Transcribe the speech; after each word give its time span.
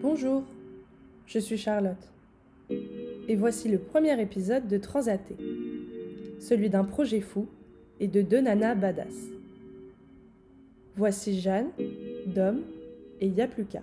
Bonjour, 0.00 0.44
je 1.26 1.40
suis 1.40 1.58
Charlotte. 1.58 1.96
Et 2.70 3.34
voici 3.34 3.68
le 3.68 3.78
premier 3.78 4.20
épisode 4.22 4.68
de 4.68 4.78
Transaté, 4.78 5.34
celui 6.38 6.70
d'un 6.70 6.84
projet 6.84 7.20
fou 7.20 7.48
et 7.98 8.06
de 8.06 8.22
deux 8.22 8.40
nanas 8.40 8.76
badass. 8.76 9.12
Voici 10.94 11.40
Jeanne, 11.40 11.70
Dom 12.26 12.60
et 13.20 13.26
Yapluka. 13.26 13.80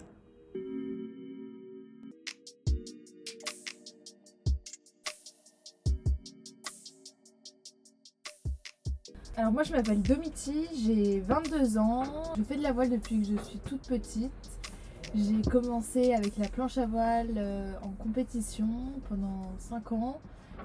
Alors 9.36 9.52
moi 9.52 9.64
je 9.64 9.74
m'appelle 9.74 10.02
Domiti, 10.02 10.66
j'ai 10.86 11.20
22 11.20 11.78
ans, 11.78 12.04
je 12.38 12.44
fais 12.44 12.56
de 12.56 12.64
la 12.64 12.72
voile 12.72 12.90
depuis 12.90 13.20
que 13.20 13.28
je 13.28 13.44
suis 13.44 13.60
toute 13.60 13.86
petite. 13.86 14.32
J'ai 15.18 15.42
commencé 15.50 16.14
avec 16.14 16.36
la 16.36 16.50
planche 16.50 16.78
à 16.78 16.86
voile 16.86 17.36
euh, 17.38 17.72
en 17.84 17.92
compétition 17.92 18.68
pendant 19.08 19.50
5 19.60 19.94
ans 19.94 20.20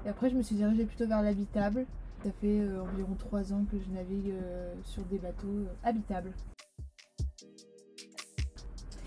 et 0.05 0.09
après 0.09 0.29
je 0.29 0.35
me 0.35 0.43
suis 0.43 0.57
dirigée 0.57 0.87
plutôt 0.87 1.07
vers 1.07 1.23
l'habitable. 1.23 1.87
Ça 2.25 2.33
fait 2.41 2.59
euh, 2.59 2.83
environ 2.83 3.15
3 3.17 3.53
ans 3.53 3.65
que 3.71 3.79
je 3.79 3.89
navigue 3.95 4.33
euh, 4.33 4.75
sur 4.83 5.05
des 5.05 5.19
bateaux 5.19 5.67
habitables. 5.85 6.33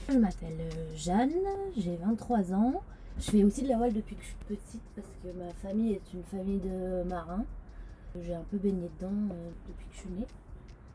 Je 0.08 0.18
m'appelle 0.18 0.62
Jeanne, 0.96 1.34
j'ai 1.76 1.98
23 1.98 2.54
ans. 2.54 2.82
Je 3.20 3.32
fais 3.32 3.44
aussi 3.44 3.64
de 3.64 3.68
la 3.68 3.76
voile 3.76 3.92
depuis 3.92 4.16
que 4.16 4.22
je 4.22 4.28
suis 4.28 4.46
petite 4.48 4.84
parce 4.96 5.10
que 5.22 5.38
ma 5.38 5.52
famille 5.56 5.92
est 5.92 6.14
une 6.14 6.24
famille 6.24 6.60
de 6.60 7.04
marins. 7.04 7.44
J'ai 8.22 8.34
un 8.34 8.46
peu 8.50 8.58
baigné 8.58 8.90
dedans 8.98 9.36
depuis 9.68 9.88
que 9.90 9.94
je 9.94 10.00
suis 10.00 10.10
née. 10.12 10.28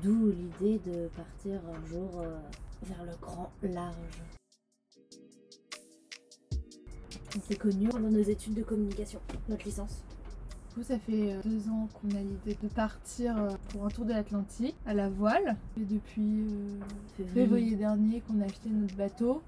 D'où 0.03 0.31
l'idée 0.31 0.81
de 0.87 1.09
partir 1.09 1.61
un 1.69 1.87
jour 1.87 2.23
vers 2.83 3.05
le 3.05 3.13
grand 3.21 3.51
large. 3.63 4.23
On 7.37 7.41
s'est 7.43 7.57
connus 7.57 7.89
pendant 7.89 8.11
nos 8.11 8.23
études 8.23 8.55
de 8.55 8.63
communication, 8.63 9.21
notre 9.49 9.65
licence. 9.65 10.03
Du 10.69 10.75
coup, 10.75 10.83
ça 10.83 10.99
fait 10.99 11.33
euh, 11.33 11.41
deux 11.45 11.69
ans 11.69 11.89
qu'on 11.95 12.11
a 12.17 12.21
l'idée 12.21 12.57
de 12.63 12.69
partir 12.69 13.37
euh, 13.37 13.51
pour 13.69 13.85
un 13.85 13.89
tour 13.89 14.05
de 14.05 14.13
l'Atlantique 14.13 14.77
à 14.87 14.95
la 14.95 15.09
voile. 15.09 15.57
Et 15.77 15.85
depuis 15.85 16.47
euh, 17.21 17.25
février 17.35 17.77
dernier 17.77 18.21
qu'on 18.23 18.41
a 18.41 18.45
acheté 18.45 18.71
notre 18.71 18.95
bateau, 18.97 19.43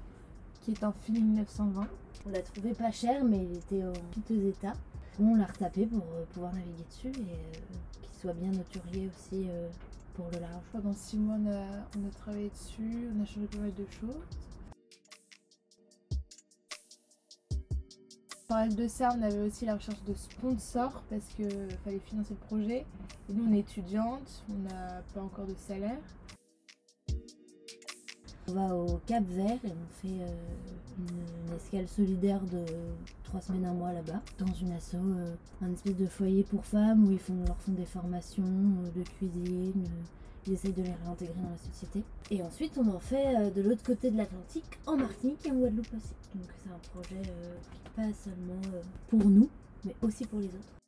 qui 0.62 0.72
est 0.72 0.84
un 0.84 0.92
Feeling 0.92 1.36
920. 1.36 1.86
On 2.26 2.30
l'a 2.30 2.42
trouvé 2.42 2.74
pas 2.74 2.90
cher, 2.90 3.24
mais 3.24 3.44
il 3.44 3.56
était 3.56 3.82
en 3.82 3.92
piteux 4.12 4.46
état. 4.46 4.74
On 5.18 5.34
l'a 5.34 5.46
retapé 5.46 5.86
pour 5.86 6.02
pouvoir 6.32 6.52
naviguer 6.54 6.84
dessus 6.88 7.08
et 7.08 7.32
euh, 7.32 7.52
qu'il 8.00 8.20
soit 8.20 8.32
bien 8.32 8.50
noturié 8.50 9.08
aussi 9.08 9.46
euh, 9.48 9.68
pour 10.14 10.30
le 10.30 10.40
large. 10.40 10.64
Pendant 10.72 10.92
six 10.92 11.16
mois, 11.16 11.36
on 11.38 12.06
a, 12.06 12.10
travaillé 12.10 12.50
dessus, 12.50 13.08
on 13.16 13.22
a 13.22 13.26
changé 13.26 13.46
pas 13.46 13.58
mal 13.58 13.74
de 13.74 13.86
choses. 13.90 14.38
Parallèle 18.48 18.74
de 18.74 18.88
ça, 18.88 19.10
on 19.16 19.22
avait 19.22 19.40
aussi 19.40 19.64
la 19.64 19.76
recherche 19.76 20.02
de 20.04 20.14
sponsors 20.14 21.02
parce 21.08 21.24
qu'il 21.36 21.48
fallait 21.84 22.00
financer 22.00 22.34
le 22.34 22.46
projet. 22.46 22.86
Et 23.28 23.32
nous, 23.32 23.44
on 23.48 23.52
est 23.52 23.60
étudiante, 23.60 24.44
on 24.50 24.58
n'a 24.68 25.02
pas 25.14 25.22
encore 25.22 25.46
de 25.46 25.54
salaire. 25.54 26.00
On 28.50 28.54
va 28.54 28.74
au 28.74 29.00
Cap 29.06 29.22
Vert 29.28 29.58
et 29.64 29.68
on 29.68 30.02
fait 30.02 30.22
euh, 30.22 30.28
une, 30.98 31.54
escale 31.54 31.86
solidaire 31.86 32.40
de 32.40 32.64
trois 33.22 33.40
semaines, 33.40 33.64
un 33.64 33.74
mois 33.74 33.92
là-bas, 33.92 34.20
dans 34.38 34.52
une 34.54 34.72
asso, 34.72 34.94
euh, 34.94 35.34
un 35.62 35.72
espèce 35.72 35.96
de 35.96 36.06
foyer 36.06 36.42
pour 36.42 36.64
femmes 36.64 37.06
où 37.06 37.12
ils 37.12 37.18
font, 37.18 37.36
leur 37.46 37.56
font 37.58 37.72
des 37.72 37.84
formations 37.84 38.42
euh, 38.42 38.98
de 38.98 39.04
cuisine, 39.04 39.84
ils 40.46 40.52
essayent 40.52 40.72
de 40.72 40.82
les 40.82 40.94
réintégrer 41.04 41.40
dans 41.40 41.50
la 41.50 41.72
société. 41.72 42.02
Et 42.30 42.42
ensuite, 42.42 42.76
on 42.76 42.88
en 42.88 42.98
fait 42.98 43.52
de 43.54 43.62
l'autre 43.62 43.84
côté 43.84 44.10
de 44.10 44.16
l'Atlantique, 44.16 44.78
en 44.86 44.96
Martinique 44.96 45.46
et 45.46 45.52
en 45.52 45.56
Guadeloupe 45.56 45.94
aussi. 45.94 46.14
Donc 46.34 46.48
c'est 46.64 46.70
un 46.70 47.00
projet 47.00 47.22
euh, 47.28 47.54
pas 47.94 48.12
seulement 48.14 48.60
pour 49.08 49.24
nous, 49.24 49.48
mais 49.84 49.94
aussi 50.02 50.24
pour 50.24 50.40
les 50.40 50.46
autres. 50.46 50.79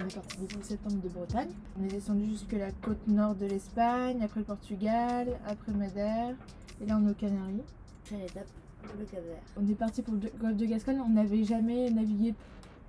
On 0.00 0.06
est 0.06 0.14
parti 0.14 0.38
début 0.38 0.62
septembre 0.62 1.00
de 1.02 1.08
Bretagne. 1.08 1.48
On 1.78 1.84
est 1.84 1.88
descendu 1.88 2.26
jusque 2.26 2.52
la 2.52 2.70
côte 2.70 3.06
nord 3.08 3.34
de 3.34 3.46
l'Espagne, 3.46 4.22
après 4.22 4.40
le 4.40 4.46
Portugal, 4.46 5.28
après 5.46 5.72
Madère. 5.72 6.34
Et 6.80 6.86
là, 6.86 6.98
on 7.02 7.06
est 7.08 7.10
aux 7.10 7.14
Canaries. 7.14 7.62
Étape, 8.12 8.46
le 8.98 9.04
Cap 9.04 9.20
Vert. 9.24 9.42
On 9.60 9.68
est 9.68 9.74
parti 9.74 10.02
pour 10.02 10.14
le 10.14 10.20
golfe 10.40 10.56
de 10.56 10.66
Gascogne. 10.66 11.00
On 11.04 11.10
n'avait 11.10 11.44
jamais 11.44 11.90
navigué 11.90 12.34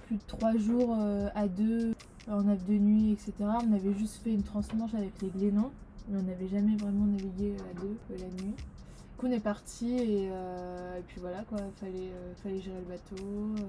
plus 0.06 0.18
de 0.18 0.22
trois 0.28 0.56
jours 0.58 0.96
euh, 0.97 1.28
à 1.36 1.47
deux 1.47 1.96
en 2.30 2.44
nave 2.44 2.64
de 2.66 2.74
nuit, 2.74 3.12
etc. 3.14 3.34
On 3.40 3.74
avait 3.74 3.94
juste 3.94 4.22
fait 4.24 4.31
une 4.34 4.44
transmanche 4.44 4.94
avec 4.94 5.20
les 5.22 5.30
Glénans. 5.30 5.72
Mais 6.09 6.20
on 6.20 6.24
n'avait 6.24 6.47
jamais 6.47 6.76
vraiment 6.78 7.06
navigué 7.06 7.56
à 7.72 7.80
deux 7.81 7.97
euh, 8.12 8.18
la 8.18 8.28
nuit. 8.44 8.53
Du 8.53 9.18
coup, 9.18 9.28
on 9.28 9.31
est 9.31 9.40
parti 9.40 9.97
et, 9.97 10.30
euh, 10.31 10.97
et 11.00 11.02
puis 11.02 11.20
voilà 11.20 11.44
quoi. 11.50 11.58
Fallait, 11.81 12.12
euh, 12.14 12.34
fallait 12.44 12.62
gérer 12.62 12.80
le 12.80 12.86
bateau. 12.86 13.24
euh, 13.26 13.66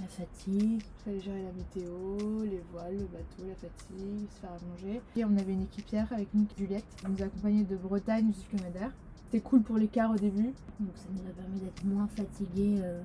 La 0.00 0.08
fatigue, 0.08 0.82
il 0.82 1.02
fallait 1.04 1.20
gérer 1.20 1.42
la 1.42 1.52
météo, 1.52 2.42
les 2.44 2.62
voiles, 2.72 2.96
le 2.98 3.04
bateau, 3.06 3.44
la 3.46 3.54
fatigue, 3.54 4.28
se 4.34 4.40
faire 4.40 4.50
à 4.50 4.58
manger. 4.70 5.00
Et 5.16 5.24
on 5.24 5.36
avait 5.36 5.52
une 5.52 5.62
équipière 5.62 6.08
avec 6.12 6.28
nous, 6.34 6.46
Juliette, 6.58 6.84
qui 6.96 7.06
nous 7.10 7.22
accompagnait 7.22 7.62
de 7.64 7.76
Bretagne 7.76 8.32
jusqu'à 8.34 8.62
Madère. 8.64 8.90
C'était 9.16 9.40
cool 9.40 9.62
pour 9.62 9.76
l'écart 9.78 10.10
au 10.10 10.16
début. 10.16 10.52
donc 10.80 10.90
ça 10.96 11.06
nous 11.12 11.28
a 11.30 11.32
permis 11.32 11.60
d'être 11.60 11.84
moins 11.84 12.08
fatigués. 12.08 12.80
euh. 12.82 13.00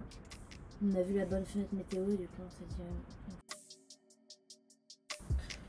on 0.84 0.96
a 0.96 1.03
vu 1.03 1.16
la 1.18 1.25
bonne 1.25 1.46
fenêtre 1.46 1.74
météo 1.74 2.03
et 2.06 2.18
du 2.18 2.28
coup 2.28 2.42
on 2.46 2.50
s'est 2.50 2.66
dit... 2.70 2.81
euh, 2.81 2.94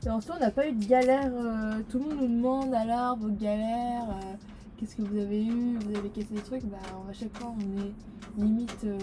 Et 0.05 0.09
ensuite, 0.09 0.33
on 0.35 0.39
n'a 0.39 0.51
pas 0.51 0.67
eu 0.67 0.73
de 0.73 0.85
galère. 0.85 1.31
euh, 1.33 1.81
tout 1.89 1.99
le 1.99 2.05
monde 2.05 2.17
nous 2.21 2.27
demande 2.27 2.73
alors 2.73 3.17
vos 3.17 3.29
galères, 3.29 4.07
qu'est-ce 4.79 4.95
que 4.95 5.01
vous 5.01 5.17
avez 5.17 5.43
eu, 5.43 5.77
vous 5.77 5.95
avez 5.95 6.09
cassé 6.09 6.33
des 6.33 6.41
trucs. 6.41 6.63
Bah, 6.65 6.77
à 7.09 7.13
chaque 7.13 7.37
fois, 7.37 7.53
on 7.57 7.81
est 7.81 8.41
limite 8.41 8.83
euh, 8.85 8.97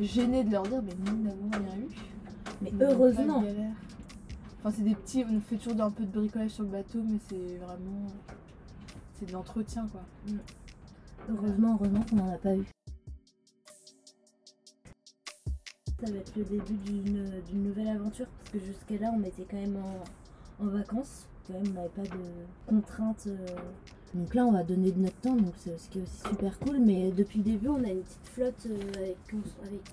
gêné 0.00 0.44
de 0.44 0.52
leur 0.52 0.62
dire, 0.62 0.82
mais 0.82 0.94
nous 1.04 1.22
n'avons 1.22 1.50
rien 1.50 1.76
eu. 1.78 1.88
Mais 2.62 2.70
Nous 2.70 2.82
heureusement. 2.82 3.42
Enfin, 4.58 4.70
c'est 4.76 4.82
des 4.82 4.94
petits, 4.94 5.24
on 5.28 5.40
fait 5.40 5.56
toujours 5.56 5.80
un 5.80 5.90
peu 5.90 6.04
de 6.04 6.10
bricolage 6.18 6.50
sur 6.50 6.64
le 6.64 6.70
bateau, 6.70 7.02
mais 7.02 7.18
c'est 7.28 7.56
vraiment. 7.56 8.06
C'est 9.18 9.26
de 9.26 9.32
l'entretien 9.32 9.86
quoi. 9.88 10.02
heureusement, 11.28 11.76
heureusement 11.78 12.04
qu'on 12.08 12.16
n'en 12.16 12.32
a 12.32 12.38
pas 12.38 12.54
eu. 12.56 12.64
Ça 16.00 16.10
va 16.10 16.16
être 16.16 16.34
le 16.34 16.44
début 16.44 16.74
d'une 16.86 17.40
d'une 17.46 17.62
nouvelle 17.62 17.88
aventure 17.88 18.26
parce 18.38 18.50
que 18.52 18.58
jusqu'à 18.58 18.96
là 18.96 19.12
on 19.14 19.22
était 19.22 19.44
quand 19.50 19.58
même 19.58 19.76
en, 19.76 20.64
en 20.64 20.68
vacances. 20.68 21.26
Quand 21.46 21.54
même 21.54 21.68
on 21.70 21.74
n'avait 21.74 21.88
pas 21.88 22.02
de 22.02 22.22
contraintes. 22.66 23.26
euh. 23.26 23.46
Donc 24.12 24.34
là 24.34 24.44
on 24.44 24.52
va 24.52 24.64
donner 24.64 24.90
de 24.90 24.98
notre 24.98 25.20
temps 25.20 25.36
donc 25.36 25.54
c'est 25.56 25.78
ce 25.78 25.88
qui 25.88 26.00
est 26.00 26.02
aussi 26.02 26.28
super 26.28 26.58
cool. 26.58 26.80
Mais 26.80 27.10
depuis 27.12 27.38
le 27.38 27.44
début 27.44 27.68
on 27.68 27.84
a 27.84 27.88
une 27.88 28.02
petite 28.02 28.28
flotte 28.28 28.66
euh, 28.66 28.92
avec, 28.96 29.16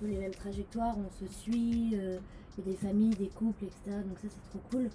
les 0.02 0.18
mêmes 0.18 0.34
trajectoires, 0.34 0.96
on 0.98 1.26
se 1.26 1.32
suit, 1.32 1.92
euh, 1.94 2.18
il 2.58 2.66
y 2.66 2.70
a 2.70 2.72
des 2.72 2.78
familles, 2.78 3.16
des 3.16 3.28
couples, 3.28 3.66
etc. 3.66 3.98
Donc 4.08 4.18
ça 4.22 4.28
c'est 4.30 4.50
trop 4.50 4.60
cool. 4.72 4.90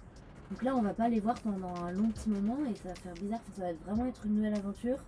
Donc 0.51 0.63
là 0.63 0.77
on 0.77 0.83
va 0.83 0.93
pas 0.93 1.09
les 1.09 1.21
voir 1.21 1.37
pendant 1.41 1.75
un 1.77 1.93
long 1.93 2.09
petit 2.11 2.31
moment 2.31 2.59
et 2.71 2.75
ça 2.77 2.89
va 2.89 2.95
faire 2.97 3.15
bizarre. 3.15 3.41
Ça 3.57 3.63
va 3.63 3.73
vraiment 3.87 4.07
être 4.07 4.27
une 4.27 4.35
nouvelle 4.37 4.55
aventure. 4.55 4.99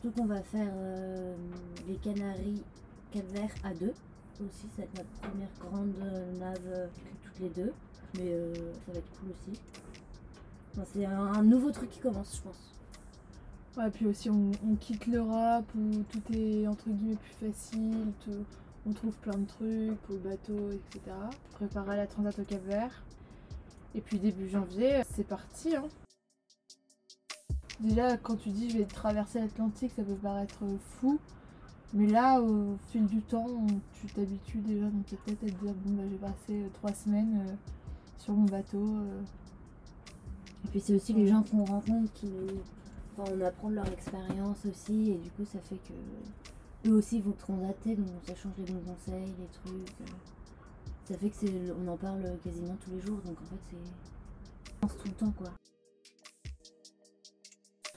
Surtout 0.00 0.20
qu'on 0.20 0.26
va 0.26 0.42
faire 0.42 0.72
les 1.88 1.96
Canaries 1.96 2.62
Cap 3.12 3.24
Vert 3.32 3.50
à 3.64 3.74
deux. 3.74 3.92
Aussi, 4.40 4.66
ça 4.76 4.82
va 4.82 4.84
être 4.84 4.98
notre 4.98 5.10
première 5.20 5.48
grande 5.60 6.38
nave 6.38 6.88
toutes 7.22 7.40
les 7.40 7.48
deux. 7.48 7.72
Mais 8.14 8.30
ça 8.86 8.92
va 8.92 8.98
être 8.98 9.10
cool 9.20 9.30
aussi. 9.30 9.60
C'est 10.92 11.04
un, 11.04 11.42
nouveau 11.42 11.70
truc 11.70 11.90
qui 11.90 12.00
commence, 12.00 12.36
je 12.36 12.42
pense. 12.42 12.74
Ouais, 13.76 13.90
puis 13.90 14.06
aussi 14.06 14.30
on, 14.30 14.52
quitte 14.80 15.06
l'Europe 15.06 15.66
où 15.76 16.02
tout 16.10 16.22
est 16.32 16.66
entre 16.66 16.88
guillemets 16.88 17.16
plus 17.16 17.48
facile, 17.48 18.12
on 18.86 18.92
trouve 18.92 19.16
plein 19.18 19.36
de 19.36 19.46
trucs 19.46 20.00
pour 20.02 20.14
le 20.14 20.20
bateau, 20.20 20.70
etc. 20.70 21.16
Préparer 21.54 21.96
la 21.96 22.06
transat 22.06 22.38
au 22.38 22.44
Cap 22.44 22.62
Vert. 22.66 23.02
Et 23.94 24.00
puis 24.00 24.18
début 24.18 24.48
janvier, 24.48 25.02
c'est 25.10 25.26
parti. 25.26 25.74
Hein. 25.76 25.84
Déjà, 27.80 28.16
quand 28.16 28.36
tu 28.36 28.50
dis 28.50 28.70
je 28.70 28.78
vais 28.78 28.84
traverser 28.84 29.40
l'Atlantique, 29.40 29.92
ça 29.96 30.02
peut 30.02 30.14
paraître 30.14 30.62
fou. 31.00 31.18
Mais 31.92 32.06
là, 32.06 32.40
au 32.40 32.76
fil 32.90 33.06
du 33.06 33.20
temps, 33.22 33.46
tu 33.92 34.08
t'habitues 34.08 34.58
déjà 34.58 34.86
dans 34.86 35.02
ta 35.02 35.16
tête 35.24 35.38
à 35.44 35.46
te 35.46 35.64
dire 35.64 35.74
bon, 35.84 35.94
bah, 35.94 36.02
je 36.04 36.10
vais 36.10 36.18
passer 36.18 36.64
euh, 36.64 36.68
trois 36.74 36.92
semaines 36.92 37.46
euh, 37.46 37.54
sur 38.18 38.34
mon 38.34 38.46
bateau. 38.46 38.82
euh. 38.82 39.22
Et 40.64 40.68
puis 40.68 40.80
c'est 40.80 40.94
aussi 40.94 41.12
les 41.12 41.26
gens 41.26 41.42
qu'on 41.42 41.64
rencontre 41.64 42.12
qui 42.14 42.26
nous. 42.26 42.60
Enfin, 43.16 43.32
on 43.36 43.40
apprend 43.42 43.70
de 43.70 43.74
leur 43.74 43.88
expérience 43.92 44.64
aussi. 44.66 45.10
Et 45.10 45.16
du 45.16 45.30
coup, 45.30 45.44
ça 45.44 45.58
fait 45.60 45.76
que. 45.76 46.88
Eux 46.88 46.92
aussi 46.92 47.20
vont 47.20 47.32
transater, 47.32 47.96
donc 47.96 48.08
on 48.14 48.26
s'échange 48.26 48.52
les 48.58 48.64
bons 48.64 48.80
conseils, 48.80 49.32
les 49.38 49.46
trucs. 49.46 49.88
Ça 51.06 51.16
fait 51.16 51.30
que 51.30 51.36
c'est. 51.36 51.52
On 51.82 51.88
en 51.88 51.96
parle 51.96 52.22
quasiment 52.42 52.76
tous 52.84 52.90
les 52.90 53.00
jours, 53.00 53.18
donc 53.24 53.36
en 53.40 53.46
fait, 53.46 53.60
c'est. 53.70 54.80
Pense 54.80 54.96
tout 54.98 55.08
le 55.08 55.14
temps, 55.14 55.32
quoi. 55.36 55.50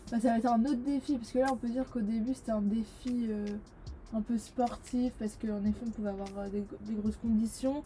Bah, 0.09 0.21
ça 0.21 0.29
va 0.29 0.37
être 0.37 0.45
un 0.45 0.63
autre 0.63 0.83
défi, 0.85 1.17
parce 1.17 1.31
que 1.31 1.39
là 1.39 1.47
on 1.51 1.57
peut 1.57 1.67
dire 1.67 1.83
qu'au 1.91 1.99
début 1.99 2.33
c'était 2.33 2.53
un 2.53 2.61
défi 2.61 3.27
euh, 3.29 3.45
un 4.13 4.21
peu 4.21 4.37
sportif, 4.37 5.11
parce 5.19 5.35
qu'en 5.35 5.61
effet 5.65 5.83
on 5.85 5.91
pouvait 5.91 6.09
avoir 6.11 6.29
euh, 6.37 6.49
des, 6.49 6.63
des 6.83 6.93
grosses 6.93 7.17
conditions. 7.17 7.83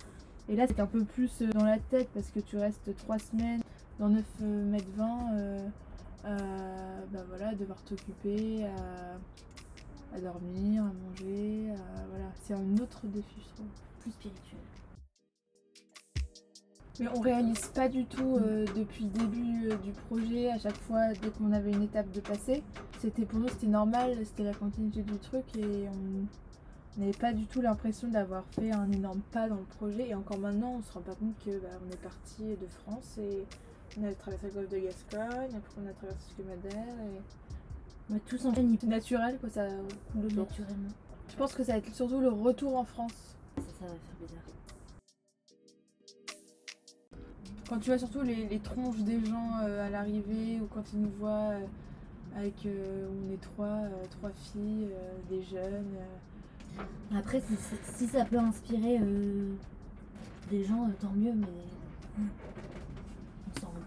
Et 0.48 0.56
là 0.56 0.68
c'est 0.68 0.80
un 0.80 0.86
peu 0.86 1.04
plus 1.04 1.32
euh, 1.42 1.48
dans 1.48 1.66
la 1.66 1.80
tête, 1.80 2.10
parce 2.14 2.30
que 2.30 2.40
tu 2.40 2.58
restes 2.58 2.96
trois 2.98 3.18
semaines 3.18 3.64
dans 4.02 4.10
9 4.10 4.26
euh, 4.42 4.66
mètres 4.66 4.86
20, 4.98 5.34
euh, 5.36 5.68
à, 6.24 6.36
bah 7.12 7.24
voilà, 7.30 7.54
devoir 7.54 7.80
t'occuper, 7.84 8.66
à, 8.66 10.16
à 10.16 10.20
dormir, 10.20 10.84
à 10.86 10.92
manger, 10.92 11.70
à- 11.72 12.06
voilà. 12.10 12.26
C'est 12.42 12.56
un 12.56 12.78
autre 12.82 13.06
défi, 13.06 13.36
je 13.38 13.56
trouve. 13.56 13.68
Plus 14.00 14.12
spirituel. 14.12 14.60
Mais 17.00 17.08
on 17.16 17.22
réalise 17.22 17.68
pas 17.68 17.88
du 17.90 18.06
tout 18.06 18.38
euh, 18.38 18.66
depuis 18.76 19.04
le 19.04 19.10
début 19.12 19.70
euh, 19.70 19.78
du 19.78 19.92
projet, 19.92 20.50
à 20.50 20.58
chaque 20.58 20.78
fois, 20.78 21.14
dès 21.22 21.30
qu'on 21.30 21.52
avait 21.52 21.72
une 21.72 21.84
étape 21.84 22.12
de 22.12 22.22
passer. 22.22 22.64
C'était 23.00 23.26
pour 23.26 23.40
nous, 23.40 23.50
c'était 23.50 23.68
normal, 23.68 24.18
c'était 24.26 24.44
la 24.44 24.54
continuité 24.56 25.04
du 25.04 25.18
truc 25.20 25.46
et 25.56 25.88
on 25.90 26.26
on 26.98 27.00
n'avait 27.00 27.18
pas 27.18 27.32
du 27.32 27.46
tout 27.46 27.62
l'impression 27.62 28.10
d'avoir 28.10 28.44
fait 28.52 28.70
un 28.72 28.92
énorme 28.92 29.22
pas 29.32 29.48
dans 29.48 29.56
le 29.56 29.64
projet. 29.78 30.10
Et 30.10 30.14
encore 30.14 30.40
maintenant, 30.40 30.76
on 30.78 30.82
se 30.82 30.92
rend 30.92 31.00
pas 31.00 31.16
compte 31.16 31.36
que 31.46 31.58
bah, 31.60 31.70
on 31.88 31.90
est 31.90 32.02
parti 32.02 32.44
de 32.44 32.68
France 32.68 33.18
et 33.18 33.46
on 34.00 34.04
a 34.06 34.14
traversé 34.14 34.48
le 34.48 34.54
golfe 34.54 34.70
de 34.70 34.78
Gascogne, 34.80 35.56
après 35.56 35.82
on 35.84 35.88
a 35.88 35.94
traversé 35.94 36.20
jusqu'à 36.28 36.44
Madère 36.44 36.96
et 37.06 37.22
Ouais, 38.14 38.20
tous 38.28 38.46
en 38.46 38.52
famille, 38.54 38.78
c'est 38.82 38.88
naturel 38.88 39.38
quoi, 39.40 39.50
ça 39.50 39.66
coule 40.12 40.34
naturellement. 40.34 40.90
Je 41.30 41.36
pense 41.38 41.54
que 41.54 41.64
ça 41.64 41.74
va 41.74 41.78
être 41.78 41.96
surtout 41.96 42.20
le 42.20 42.28
retour 42.30 42.76
en 42.76 42.84
France. 42.84 43.14
Ça, 43.58 43.64
ça 43.80 43.86
va 43.86 43.92
faire 43.92 44.16
bizarre. 44.20 44.44
Quand 47.70 47.80
tu 47.80 47.90
vois 47.90 47.98
surtout 48.00 48.22
les, 48.22 48.48
les 48.50 48.60
tronches 48.60 48.98
des 49.00 49.24
gens 49.24 49.60
euh, 49.64 49.88
à 49.88 49.90
l'arrivée 49.90 50.60
ou 50.62 50.66
quand 50.74 50.84
ils 50.94 51.00
nous 51.00 51.12
voient 51.12 51.52
euh, 51.54 51.66
avec 52.36 52.66
euh, 52.66 53.08
on 53.10 53.34
est 53.34 53.42
trois, 53.42 53.80
trois 54.10 54.32
filles, 54.32 54.90
des 55.30 55.42
jeunes. 55.44 55.96
Après, 57.16 57.40
si, 57.42 57.56
si- 57.56 57.94
si 57.98 58.08
ça 58.08 58.26
peut 58.26 58.40
inspirer 58.40 59.00
des 60.50 60.64
gens, 60.66 60.90
tant 61.00 61.12
mieux, 61.12 61.34
mais 61.34 61.46
rend 61.46 62.24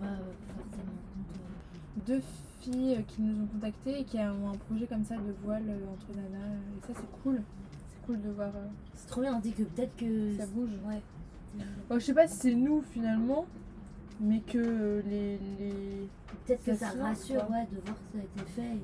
pas 0.04 0.12
euh, 0.12 0.32
forcément 0.56 0.92
compte. 1.14 1.36
euh. 1.36 2.00
deux 2.06 2.22
filles 2.60 2.96
euh, 2.98 3.02
qui 3.02 3.22
nous 3.22 3.42
ont 3.42 3.46
contactés 3.46 4.00
et 4.00 4.04
qui 4.04 4.18
ont 4.18 4.50
un 4.50 4.56
projet 4.56 4.86
comme 4.86 5.04
ça 5.04 5.16
de 5.16 5.34
voile 5.44 5.64
entre 5.92 6.16
nanas. 6.16 6.54
Et 6.78 6.80
ça 6.86 6.92
c'est 7.00 7.22
cool. 7.22 7.42
C'est 7.88 8.06
cool 8.06 8.20
de 8.22 8.30
voir. 8.30 8.50
C'est 8.94 9.06
trop 9.08 9.20
bien, 9.22 9.36
on 9.36 9.40
dit 9.40 9.52
que 9.52 9.62
peut-être 9.64 9.96
que. 9.96 10.36
Ça 10.38 10.46
bouge. 10.46 10.70
Ouais. 10.86 11.00
Bon, 11.88 11.98
je 11.98 12.04
sais 12.04 12.14
pas 12.14 12.26
si 12.26 12.36
c'est 12.36 12.54
nous 12.54 12.82
finalement, 12.92 13.46
mais 14.20 14.40
que 14.40 15.02
les, 15.06 15.38
les... 15.58 16.08
Peut-être 16.46 16.64
que 16.64 16.74
Ça 16.74 16.90
rassure, 17.00 17.46
quoi. 17.46 17.56
ouais, 17.56 17.66
de 17.72 17.80
voir 17.80 17.94
que 17.96 18.18
ça 18.18 18.18
a 18.18 18.22
été 18.24 18.50
fait. 18.50 18.78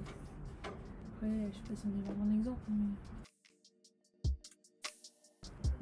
Après, 1.16 1.28
je 1.50 1.56
sais 1.56 1.62
pas 1.68 1.74
si 1.76 1.82
on 1.86 1.98
est 1.98 2.06
vraiment 2.14 2.30
un 2.32 2.38
exemple. 2.38 2.60
mais- 2.68 2.94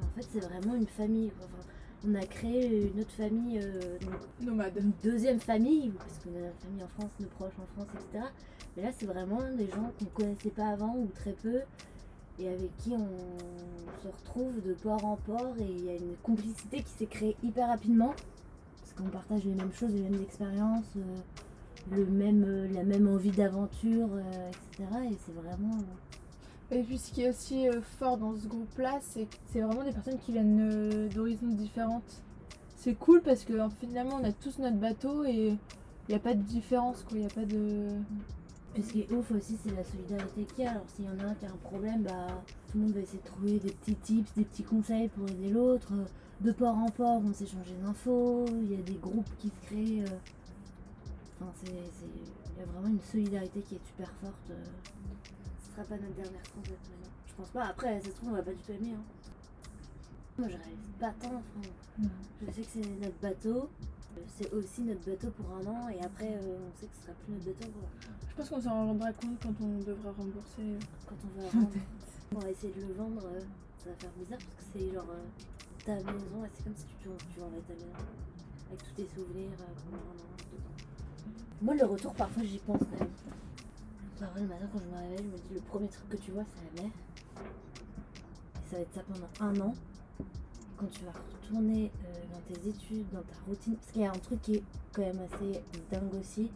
En 0.02 0.20
fait, 0.22 0.26
c'est 0.32 0.40
vraiment 0.40 0.74
une 0.74 0.86
famille. 0.86 1.30
Enfin, 1.38 1.62
on 2.06 2.14
a 2.14 2.24
créé 2.26 2.90
une 2.94 3.00
autre 3.00 3.10
famille, 3.10 3.60
euh, 3.60 3.98
Nomade. 4.40 4.78
une 4.80 4.92
deuxième 5.02 5.40
famille, 5.40 5.90
parce 5.90 6.18
qu'on 6.18 6.36
a 6.38 6.42
la 6.42 6.52
famille 6.52 6.82
en 6.82 6.88
France, 6.88 7.10
nos 7.18 7.26
proches 7.26 7.58
en 7.58 7.66
France, 7.74 7.88
etc. 7.94 8.24
Mais 8.76 8.82
là, 8.84 8.90
c'est 8.96 9.06
vraiment 9.06 9.40
des 9.56 9.66
gens 9.68 9.90
qu'on 9.98 10.04
connaissait 10.22 10.50
pas 10.50 10.68
avant 10.68 10.94
ou 10.96 11.08
très 11.14 11.32
peu, 11.32 11.60
et 12.38 12.48
avec 12.48 12.76
qui 12.78 12.92
on 12.92 13.08
se 14.02 14.08
retrouve 14.08 14.62
de 14.62 14.74
port 14.74 15.04
en 15.04 15.16
port, 15.16 15.54
et 15.58 15.66
il 15.68 15.84
y 15.84 15.88
a 15.90 15.94
une 15.94 16.16
complicité 16.22 16.82
qui 16.82 16.90
s'est 16.90 17.06
créée 17.06 17.36
hyper 17.42 17.68
rapidement, 17.68 18.14
parce 18.80 18.92
qu'on 18.96 19.08
partage 19.10 19.44
les 19.44 19.54
mêmes 19.54 19.72
choses, 19.72 19.92
les 19.92 20.02
mêmes 20.02 20.22
expériences, 20.22 20.84
euh, 20.96 21.96
le 21.96 22.06
même, 22.06 22.44
euh, 22.46 22.68
la 22.72 22.84
même 22.84 23.08
envie 23.08 23.30
d'aventure, 23.30 24.08
etc. 24.48 24.88
Et 25.10 25.16
c'est 25.26 25.34
vraiment. 25.34 25.78
Et 26.70 26.82
puis 26.82 26.98
ce 26.98 27.12
qui 27.12 27.22
est 27.22 27.30
aussi 27.30 27.68
euh, 27.68 27.80
fort 27.98 28.18
dans 28.18 28.36
ce 28.36 28.46
groupe-là, 28.46 28.98
c'est 29.00 29.24
que 29.24 29.36
c'est 29.52 29.60
vraiment 29.60 29.84
des 29.84 29.92
personnes 29.92 30.18
qui 30.18 30.32
viennent 30.32 30.60
euh, 30.60 31.08
d'horizons 31.08 31.48
différentes. 31.48 32.22
C'est 32.76 32.94
cool 32.94 33.22
parce 33.22 33.44
que 33.44 33.54
finalement 33.80 34.16
on 34.20 34.24
a 34.24 34.32
tous 34.32 34.58
notre 34.58 34.76
bateau 34.76 35.24
et 35.24 35.48
il 35.48 36.10
n'y 36.10 36.14
a 36.14 36.18
pas 36.18 36.34
de 36.34 36.42
différence 36.42 37.02
quoi, 37.04 37.16
il 37.16 37.20
n'y 37.20 37.26
a 37.26 37.30
pas 37.34 37.44
de... 37.44 37.88
Puis 38.74 38.82
ce 38.82 38.92
qui 38.92 39.00
est 39.00 39.12
ouf 39.12 39.30
aussi, 39.32 39.56
c'est 39.64 39.74
la 39.74 39.82
solidarité 39.82 40.44
qu'il 40.54 40.64
y 40.64 40.66
a. 40.66 40.72
Alors, 40.72 40.84
s'il 40.94 41.06
y 41.06 41.08
en 41.08 41.18
a 41.18 41.30
un 41.30 41.34
qui 41.34 41.46
a 41.46 41.48
un 41.48 41.56
problème, 41.64 42.02
bah, 42.02 42.26
tout 42.70 42.76
le 42.78 42.84
monde 42.84 42.92
va 42.92 43.00
essayer 43.00 43.18
de 43.18 43.24
trouver 43.26 43.58
des 43.58 43.70
petits 43.72 43.94
tips, 43.94 44.34
des 44.36 44.44
petits 44.44 44.62
conseils 44.62 45.08
pour 45.08 45.26
aider 45.26 45.48
l'autre. 45.48 45.90
De 46.42 46.52
port 46.52 46.76
en 46.76 46.86
port, 46.90 47.22
on 47.24 47.32
s'échange 47.32 47.64
des 47.66 47.84
infos. 47.88 48.44
Il 48.62 48.70
y 48.70 48.74
a 48.78 48.82
des 48.82 48.94
groupes 48.94 49.26
qui 49.38 49.48
se 49.48 49.66
créent. 49.66 50.02
euh. 50.04 50.16
Enfin, 51.40 51.50
c'est- 51.64 51.72
il 51.72 52.60
y 52.60 52.62
a 52.62 52.66
vraiment 52.72 52.88
une 52.88 53.00
solidarité 53.00 53.62
qui 53.62 53.76
est 53.76 53.84
super 53.86 54.12
forte. 54.22 54.52
Sera 55.84 55.96
pas 55.96 56.02
notre 56.02 56.14
dernière 56.14 56.42
transat 56.42 56.70
maintenant. 56.70 57.12
Je 57.26 57.32
pense 57.34 57.48
pas. 57.50 57.64
Après, 57.66 58.00
ça 58.00 58.06
se 58.06 58.14
trouve, 58.14 58.30
on 58.30 58.32
va 58.32 58.42
pas 58.42 58.52
du 58.52 58.58
tout 58.62 58.72
aimer. 58.72 58.94
hein. 58.94 59.04
Moi, 60.38 60.48
je 60.48 60.56
réalise 60.56 60.92
pas 61.00 61.12
tant. 61.20 61.34
enfin, 61.34 62.08
je 62.46 62.52
sais 62.52 62.62
que 62.62 62.68
c'est 62.72 63.00
notre 63.00 63.18
bateau. 63.20 63.68
C'est 64.36 64.52
aussi 64.52 64.82
notre 64.82 65.04
bateau 65.08 65.30
pour 65.30 65.46
un 65.54 65.66
an. 65.66 65.88
Et 65.88 66.00
après, 66.00 66.34
euh, 66.42 66.58
on 66.58 66.80
sait 66.80 66.86
que 66.86 66.96
ce 66.96 67.02
sera 67.02 67.12
plus 67.24 67.32
notre 67.34 67.46
bateau 67.58 67.70
Je 68.30 68.34
pense 68.36 68.48
qu'on 68.48 68.60
s'en 68.60 68.86
rendra 68.86 69.12
compte 69.12 69.38
quand 69.42 69.54
on 69.62 69.78
devra 69.78 70.10
rembourser. 70.12 70.78
quand 71.06 71.16
on 71.24 71.40
va 71.42 71.48
vendre. 71.54 71.70
On 72.34 72.38
va 72.40 72.50
essayer 72.50 72.72
de 72.74 72.80
le 72.86 72.92
vendre, 72.92 73.22
euh, 73.24 73.40
ça 73.82 73.88
va 73.90 73.96
faire 73.96 74.10
bizarre 74.18 74.38
parce 74.38 74.54
que 74.56 74.62
c'est 74.78 74.92
genre 74.92 75.06
euh, 75.08 75.24
ta 75.86 75.94
maison, 75.94 76.44
et 76.44 76.48
c'est 76.52 76.62
comme 76.64 76.76
si 76.76 76.84
tu, 76.84 77.08
tu 77.08 77.40
vendais 77.40 77.62
ta 77.66 77.72
maison 77.72 77.86
avec 78.68 78.82
tous 78.84 78.92
tes 78.96 79.08
souvenirs 79.14 79.48
pendant 79.56 79.96
un 79.96 80.18
an, 80.18 80.36
deux 80.52 80.58
ans. 80.58 80.76
Moi, 81.62 81.74
le 81.74 81.86
retour, 81.86 82.12
parfois 82.12 82.42
j'y 82.42 82.58
pense 82.58 82.80
quand 82.80 83.00
même. 83.00 83.08
Parfois, 84.18 84.40
le 84.40 84.46
matin, 84.46 84.68
quand 84.72 84.80
je 84.80 84.86
me 84.86 84.96
réveille, 84.96 85.18
je 85.18 85.30
me 85.30 85.36
dis 85.48 85.54
le 85.54 85.60
premier 85.60 85.88
truc 85.88 86.08
que 86.08 86.16
tu 86.16 86.32
vois, 86.32 86.44
c'est 86.44 86.76
la 86.76 86.82
mer. 86.82 86.92
Et 88.56 88.70
ça 88.70 88.76
va 88.76 88.82
être 88.82 88.94
ça 88.94 89.02
pendant 89.02 89.28
un 89.40 89.60
an. 89.60 89.74
Quand 90.76 90.86
tu 90.86 91.04
vas 91.04 91.12
retourner 91.12 91.90
euh, 92.04 92.14
dans 92.32 92.54
tes 92.54 92.68
études, 92.68 93.08
dans 93.12 93.22
ta 93.22 93.34
routine. 93.46 93.76
Parce 93.76 93.92
qu'il 93.92 94.02
y 94.02 94.06
a 94.06 94.10
un 94.10 94.18
truc 94.18 94.42
qui 94.42 94.56
est 94.56 94.62
quand 94.92 95.02
même 95.02 95.20
assez 95.20 95.62
dingue 95.90 96.14
aussi 96.14 96.50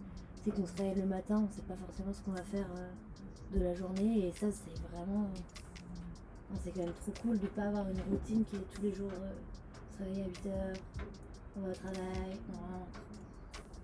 c'est 0.44 0.50
qu'on 0.50 0.66
se 0.66 0.76
réveille 0.76 1.02
le 1.02 1.06
matin, 1.06 1.46
on 1.48 1.54
sait 1.54 1.62
pas 1.62 1.76
forcément 1.76 2.12
ce 2.12 2.20
qu'on 2.22 2.32
va 2.32 2.42
faire 2.42 2.66
euh, 2.76 3.58
de 3.58 3.64
la 3.64 3.74
journée 3.74 4.26
et 4.26 4.32
ça 4.32 4.46
c'est 4.50 4.80
vraiment 4.90 5.28
c'est 6.62 6.70
quand 6.70 6.80
même 6.80 6.92
trop 6.92 7.12
cool 7.22 7.38
de 7.38 7.46
pas 7.46 7.62
avoir 7.62 7.88
une 7.88 8.00
routine 8.10 8.44
qui 8.44 8.56
est 8.56 8.74
tous 8.74 8.82
les 8.82 8.92
jours 8.92 9.10
euh, 9.10 9.32
se 9.96 10.02
réveiller 10.02 10.24
à 10.24 10.28
8h, 10.28 10.76
on 11.56 11.60
va 11.60 11.70
au 11.70 11.74
travail, 11.74 12.36
on 12.50 12.52
rentre. 12.52 13.00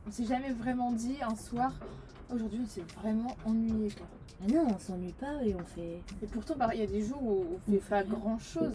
On 0.07 0.11
s'est 0.11 0.27
jamais 0.27 0.53
vraiment 0.53 0.93
dit 0.93 1.17
un 1.23 1.35
soir, 1.35 1.73
aujourd'hui 2.33 2.61
on 2.63 2.67
s'est 2.67 2.85
vraiment 3.01 3.37
ennuyé 3.45 3.91
quoi. 3.91 4.07
Ah 4.41 4.47
non, 4.53 4.67
on 4.75 4.79
s'ennuie 4.79 5.15
pas 5.15 5.43
et 5.43 5.55
on 5.55 5.65
fait. 5.65 6.01
Et 6.23 6.27
pourtant 6.27 6.55
il 6.73 6.81
y 6.81 6.83
a 6.83 6.87
des 6.87 7.03
jours 7.03 7.23
où 7.23 7.45
on 7.67 7.73
fait 7.73 7.79
pas 7.89 8.05
grand 8.05 8.39
chose. 8.39 8.73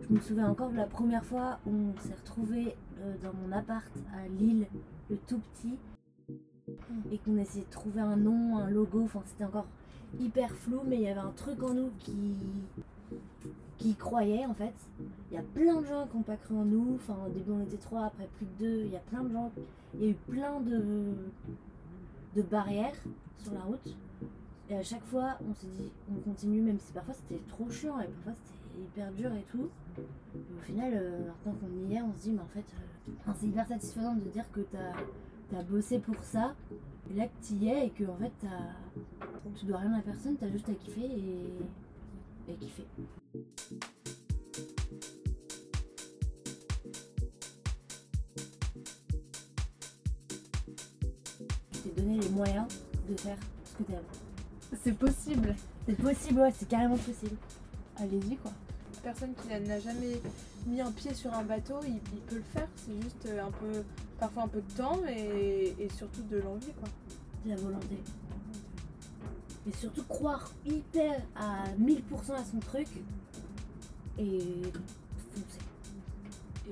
Je 0.00 0.14
me 0.14 0.20
souviens 0.20 0.48
encore 0.48 0.70
de 0.70 0.76
la 0.76 0.86
première 0.86 1.24
fois 1.24 1.58
où 1.66 1.70
on 1.70 1.94
s'est 2.02 2.14
retrouvé 2.14 2.74
dans 3.22 3.32
mon 3.32 3.52
appart 3.52 3.92
à 4.14 4.28
Lille, 4.28 4.66
le 5.08 5.16
tout 5.16 5.38
petit, 5.38 5.78
et 7.12 7.18
qu'on 7.18 7.36
essayait 7.38 7.64
de 7.64 7.70
trouver 7.70 8.00
un 8.00 8.16
nom, 8.16 8.58
un 8.58 8.68
logo, 8.68 9.02
enfin 9.04 9.22
c'était 9.24 9.44
encore 9.44 9.66
hyper 10.18 10.50
flou, 10.50 10.80
mais 10.86 10.96
il 10.96 11.02
y 11.02 11.08
avait 11.08 11.20
un 11.20 11.32
truc 11.32 11.62
en 11.62 11.72
nous 11.72 11.90
qui 11.98 12.34
qui 13.78 13.94
croyait 13.94 14.44
en 14.44 14.54
fait. 14.54 14.74
Il 15.30 15.34
y 15.34 15.38
a 15.38 15.42
plein 15.42 15.80
de 15.80 15.86
gens 15.86 16.06
qui 16.06 16.16
n'ont 16.16 16.22
pas 16.22 16.36
cru 16.36 16.54
en 16.54 16.64
nous. 16.64 16.94
Enfin, 16.94 17.16
au 17.26 17.30
début 17.30 17.50
on 17.50 17.62
était 17.62 17.76
trois, 17.76 18.06
après 18.06 18.28
plus 18.36 18.46
que 18.46 18.58
deux. 18.58 18.84
Il 18.84 18.92
y 18.92 18.96
a 18.96 19.00
plein 19.00 19.22
de 19.22 19.32
gens. 19.32 19.50
Il 19.94 20.02
y 20.02 20.06
a 20.06 20.10
eu 20.10 20.14
plein 20.14 20.60
de, 20.60 21.14
de 22.36 22.42
barrières 22.42 22.96
sur 23.38 23.52
la 23.52 23.60
route. 23.60 23.96
Et 24.70 24.76
à 24.76 24.82
chaque 24.82 25.04
fois, 25.04 25.38
on 25.48 25.54
s'est 25.54 25.66
dit, 25.66 25.90
on 26.10 26.20
continue, 26.20 26.60
même 26.60 26.78
si 26.78 26.92
parfois 26.92 27.14
c'était 27.14 27.42
trop 27.48 27.70
chiant 27.70 27.98
et 28.00 28.06
parfois 28.06 28.32
c'était 28.34 28.82
hyper 28.82 29.12
dur 29.12 29.32
et 29.32 29.44
tout. 29.50 29.68
Et 30.34 30.40
au 30.58 30.60
final, 30.62 30.92
euh, 30.94 31.26
maintenant 31.26 31.54
qu'on 31.60 31.88
y 31.88 31.94
est, 31.94 32.02
on 32.02 32.12
se 32.12 32.22
dit, 32.24 32.32
mais 32.32 32.40
en 32.40 32.48
fait, 32.48 32.64
euh, 32.74 33.32
c'est 33.38 33.46
hyper 33.46 33.66
satisfaisant 33.66 34.14
de 34.14 34.28
dire 34.28 34.44
que 34.52 34.60
t'as 34.60 35.58
as 35.58 35.62
bossé 35.62 35.98
pour 35.98 36.22
ça. 36.22 36.54
Et 37.10 37.14
là 37.14 37.26
que 37.26 37.40
t'y 37.40 37.66
es 37.68 37.86
et 37.86 37.90
que 37.90 38.04
en 38.04 38.16
fait, 38.16 38.46
tu 39.56 39.64
dois 39.64 39.78
rien 39.78 39.94
à 39.94 40.02
personne, 40.02 40.36
t'as 40.36 40.48
juste 40.48 40.68
à 40.68 40.74
kiffer 40.74 41.06
et, 41.06 42.52
et 42.52 42.54
kiffer. 42.56 42.84
Les 52.08 52.28
moyens 52.30 52.66
de 53.08 53.16
faire 53.20 53.36
ce 53.64 53.76
que 53.76 53.82
t'aimes. 53.82 54.00
C'est 54.82 54.96
possible. 54.96 55.54
C'est 55.86 55.96
possible, 55.96 56.40
ouais, 56.40 56.52
c'est 56.58 56.68
carrément 56.68 56.96
possible. 56.96 57.36
Allez-y 57.96 58.36
quoi. 58.36 58.50
Personne 59.02 59.34
qui 59.34 59.48
n'a 59.48 59.78
jamais 59.78 60.20
mis 60.66 60.80
un 60.80 60.90
pied 60.90 61.12
sur 61.12 61.32
un 61.34 61.42
bateau, 61.42 61.80
il, 61.86 61.96
il 61.96 62.20
peut 62.26 62.36
le 62.36 62.42
faire. 62.54 62.66
C'est 62.76 63.00
juste 63.02 63.26
euh, 63.26 63.46
un 63.46 63.50
peu, 63.50 63.84
parfois 64.18 64.44
un 64.44 64.48
peu 64.48 64.60
de 64.62 64.72
temps 64.72 65.00
et, 65.06 65.74
et 65.78 65.88
surtout 65.90 66.22
de 66.22 66.38
l'envie 66.38 66.72
quoi. 66.80 66.88
de 67.44 67.50
la 67.50 67.56
volonté. 67.56 67.98
Et 69.68 69.72
surtout 69.72 70.04
croire 70.04 70.50
hyper 70.66 71.20
à 71.36 71.64
1000% 71.78 72.32
à 72.32 72.44
son 72.44 72.58
truc 72.60 72.88
et 74.18 74.40
foncer. 75.34 75.67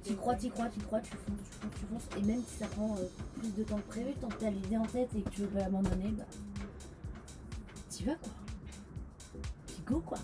Tu 0.05 0.15
crois, 0.15 0.35
tu 0.35 0.51
crois, 0.51 0.69
tu 0.69 0.81
crois, 0.81 1.01
tu 1.01 1.11
fonces, 1.11 1.39
tu 1.45 1.59
fonces, 1.59 1.81
tu 1.81 1.87
fonces. 1.87 2.19
Et 2.19 2.23
même 2.27 2.43
si 2.47 2.59
ça 2.59 2.67
prend 2.67 2.97
euh, 2.97 3.07
plus 3.39 3.55
de 3.55 3.65
temps 3.65 3.77
que 3.77 3.89
prévu, 3.89 4.13
tant 4.21 4.29
que 4.29 4.39
tu 4.39 4.47
as 4.47 4.51
l'idée 4.51 4.77
en 4.77 4.87
tête 4.87 5.09
et 5.17 5.23
que 5.23 5.31
tu 5.31 5.41
veux 5.43 5.49
pas 5.49 5.61
l'abandonner, 5.61 6.11
bah. 6.11 6.25
Tu 7.91 8.05
vas 8.05 8.15
quoi. 8.17 8.33
Tu 9.67 9.83
go 9.87 10.01
quoi. 10.01 10.19